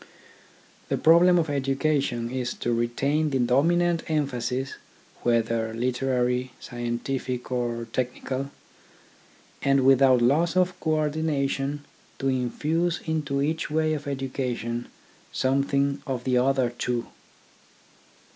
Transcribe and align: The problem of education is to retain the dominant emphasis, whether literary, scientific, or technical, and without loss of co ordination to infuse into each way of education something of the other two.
The 0.89 0.97
problem 0.97 1.37
of 1.37 1.47
education 1.47 2.31
is 2.31 2.55
to 2.55 2.73
retain 2.73 3.29
the 3.29 3.37
dominant 3.37 4.01
emphasis, 4.09 4.73
whether 5.21 5.75
literary, 5.75 6.53
scientific, 6.59 7.51
or 7.51 7.85
technical, 7.93 8.49
and 9.61 9.85
without 9.85 10.23
loss 10.23 10.57
of 10.57 10.73
co 10.79 10.95
ordination 10.95 11.85
to 12.17 12.29
infuse 12.29 13.01
into 13.05 13.43
each 13.43 13.69
way 13.69 13.93
of 13.93 14.07
education 14.07 14.87
something 15.31 16.01
of 16.07 16.23
the 16.23 16.35
other 16.39 16.71
two. 16.71 17.05